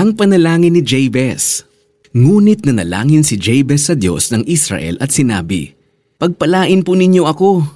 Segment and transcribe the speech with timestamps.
[0.00, 1.60] Ang panalangin ni Jabez.
[2.16, 5.76] Ngunit nanalangin si Jabez sa Diyos ng Israel at sinabi,
[6.16, 7.68] Pagpalain po ninyo ako,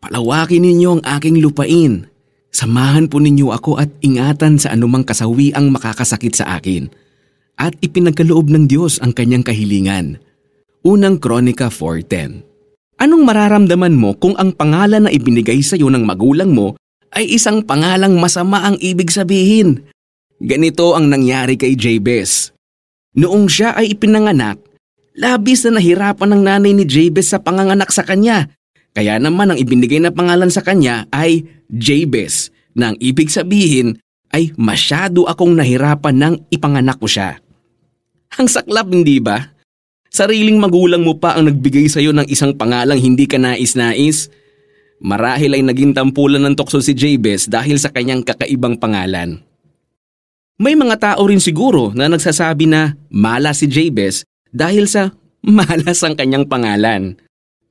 [0.00, 2.08] palawakin ninyo ang aking lupain,
[2.48, 6.88] samahan po ninyo ako at ingatan sa anumang kasawi ang makakasakit sa akin.
[7.60, 10.16] At ipinagkaloob ng Diyos ang kanyang kahilingan.
[10.80, 12.40] Unang Kronika 4.10
[13.04, 16.72] Anong mararamdaman mo kung ang pangalan na ibinigay sa iyo ng magulang mo
[17.12, 19.92] ay isang pangalang masama ang ibig sabihin?
[20.36, 22.52] Ganito ang nangyari kay Jabez.
[23.16, 24.60] Noong siya ay ipinanganak,
[25.16, 28.52] labis na nahirapan ng nanay ni Jabez sa panganganak sa kanya.
[28.92, 33.96] Kaya naman ang ibinigay na pangalan sa kanya ay Jabez na ang ibig sabihin
[34.36, 37.40] ay masyado akong nahirapan nang ipanganak ko siya.
[38.36, 39.56] Ang saklap hindi ba?
[40.12, 44.28] Sariling magulang mo pa ang nagbigay sa iyo ng isang pangalang hindi ka nais-nais.
[45.00, 49.45] Marahil ay naging tampulan ng tukso si Jabez dahil sa kanyang kakaibang pangalan.
[50.56, 55.12] May mga tao rin siguro na nagsasabi na malas si Jabez dahil sa
[55.44, 57.20] malas ang kanyang pangalan.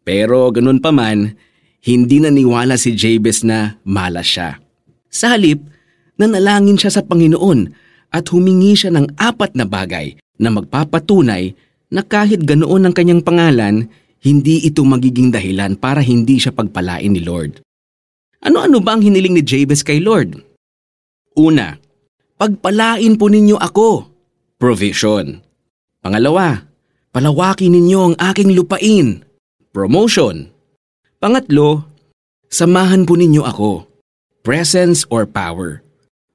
[0.05, 1.33] Pero ganun pa man,
[1.81, 4.61] hindi naniwala si Jabez na malas siya.
[5.09, 5.65] Sa halip,
[6.21, 7.73] nanalangin siya sa Panginoon
[8.13, 11.57] at humingi siya ng apat na bagay na magpapatunay
[11.89, 13.89] na kahit ganoon ang kanyang pangalan,
[14.21, 17.65] hindi ito magiging dahilan para hindi siya pagpalain ni Lord.
[18.45, 20.37] Ano-ano ba ang hiniling ni Jabez kay Lord?
[21.33, 21.81] Una,
[22.35, 24.11] Pagpalain po ninyo ako.
[24.59, 25.39] Provision.
[26.03, 26.67] Pangalawa,
[27.15, 29.23] palawakin ninyo ang aking lupain.
[29.71, 30.51] Promotion.
[31.15, 31.87] Pangatlo,
[32.51, 33.87] samahan po ninyo ako.
[34.43, 35.79] Presence or power.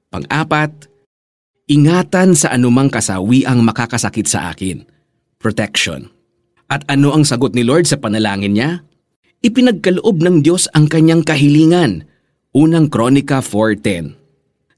[0.09, 0.89] Pang-apat,
[1.69, 4.81] ingatan sa anumang kasawi ang makakasakit sa akin.
[5.37, 6.09] Protection.
[6.65, 8.81] At ano ang sagot ni Lord sa panalangin niya?
[9.45, 12.09] Ipinagkaloob ng Diyos ang kanyang kahilingan.
[12.57, 14.20] Unang Kronika 4.10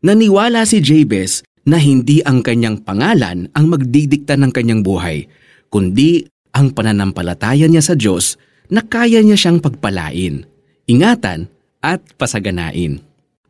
[0.04, 5.32] Naniwala si Jabez na hindi ang kanyang pangalan ang magdidikta ng kanyang buhay,
[5.72, 8.36] kundi ang pananampalataya niya sa Diyos
[8.68, 10.44] na kaya niya siyang pagpalain,
[10.92, 11.48] ingatan
[11.80, 13.00] at pasaganain.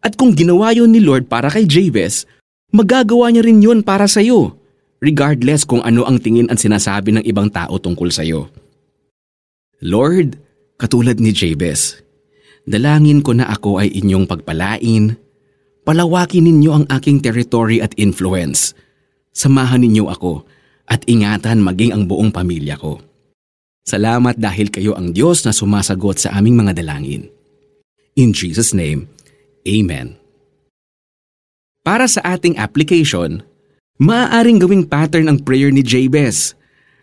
[0.06, 2.30] At kung ginawa yun ni Lord para kay Jabez,
[2.69, 4.53] magagawa niya rin yun para sa iyo,
[5.02, 8.53] regardless kung ano ang tingin at sinasabi ng ibang tao tungkol sa iyo.
[9.81, 10.38] Lord,
[10.78, 11.97] katulad ni Jabez,
[12.69, 15.18] dalangin ko na ako ay inyong pagpalain,
[15.83, 18.71] Palawakin ninyo ang aking territory at influence.
[19.35, 20.47] Samahan ninyo ako
[20.88, 23.03] at ingatan maging ang buong pamilya ko.
[23.83, 27.27] Salamat dahil kayo ang Diyos na sumasagot sa aming mga dalangin.
[28.16, 29.11] In Jesus' name,
[29.67, 30.16] Amen.
[31.83, 33.44] Para sa ating application,
[34.00, 36.55] maaaring gawing pattern ang prayer ni Jabez.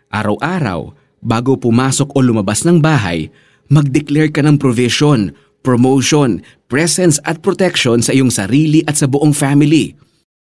[0.09, 3.29] Araw-araw, bago pumasok o lumabas ng bahay,
[3.69, 9.93] mag-declare ka ng provision, promotion, presence at protection sa iyong sarili at sa buong family.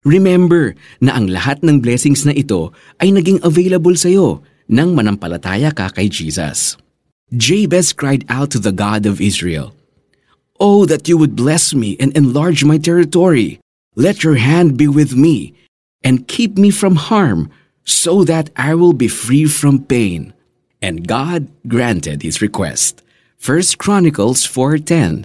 [0.06, 0.72] Remember
[1.04, 2.72] na ang lahat ng blessings na ito
[3.04, 4.40] ay naging available sa iyo
[4.70, 6.80] nang manampalataya ka kay Jesus.
[7.34, 9.76] Jabez cried out to the God of Israel,
[10.60, 13.60] Oh, that you would bless me and enlarge my territory.
[13.96, 15.56] Let your hand be with me
[16.04, 17.50] and keep me from harm
[17.84, 20.32] so that I will be free from pain.
[20.80, 23.02] And God granted his request.
[23.42, 25.24] 1 Chronicles 4.10